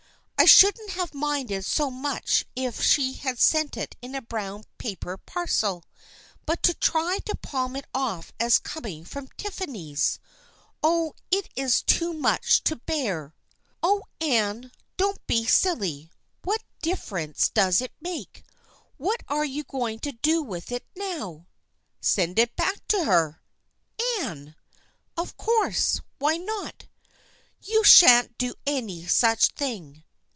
I 0.39 0.45
shouldn't 0.45 0.89
have 0.93 1.13
minded 1.13 1.65
so 1.65 1.91
much 1.91 2.47
if 2.55 2.81
she 2.81 3.13
had 3.13 3.39
sent 3.39 3.77
it 3.77 3.95
in 4.01 4.15
a 4.15 4.23
brown 4.23 4.63
paper 4.79 5.15
parcel, 5.15 5.83
but 6.47 6.63
to 6.63 6.73
try 6.73 7.19
to 7.25 7.35
palm 7.35 7.75
it 7.75 7.85
off 7.93 8.33
as 8.39 8.57
coming 8.57 9.05
from 9.05 9.27
Tiffany's! 9.37 10.17
Oh, 10.81 11.13
it 11.29 11.47
is 11.55 11.83
too 11.83 12.11
much 12.11 12.63
to 12.63 12.75
bear!"" 12.77 13.35
Oh, 13.83 14.01
Anne, 14.19 14.71
don't 14.97 15.23
be 15.27 15.45
silly 15.45 16.09
I 16.11 16.15
What 16.45 16.63
difference 16.81 17.49
262 17.49 17.53
THE 17.53 17.59
FKIENDSHIP 17.59 17.67
OF 17.67 17.69
ANNE 17.69 17.69
does 17.69 17.81
it 17.81 17.93
make? 18.39 18.43
What 18.97 19.23
are 19.27 19.45
you 19.45 19.63
going 19.63 19.99
to 19.99 20.11
do 20.13 20.41
with 20.41 20.71
it 20.71 20.87
now?"" 20.95 21.45
Send 22.01 22.39
it 22.39 22.55
back 22.55 22.81
to 22.87 23.05
her."" 23.05 23.43
Anne!"" 24.21 24.55
Of 25.19 25.37
course. 25.37 26.01
Why 26.17 26.37
not?"" 26.37 26.87
You 27.61 27.83
shan't 27.83 28.39
do 28.39 28.55
any 28.65 29.05
such 29.05 29.49
thing." 29.49 30.03